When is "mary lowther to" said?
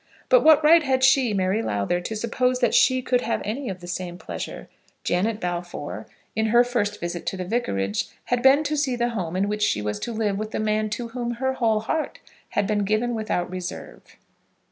1.31-2.15